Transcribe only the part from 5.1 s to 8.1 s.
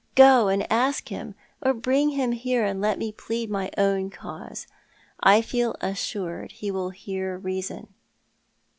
T feel assured he will hear reason."